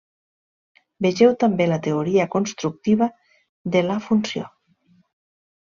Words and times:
Vegeu 1.05 1.35
també 1.43 1.67
la 1.71 1.77
teoria 1.87 2.27
constructiva 2.37 3.11
de 3.77 3.85
la 3.91 3.99
funció. 4.07 4.49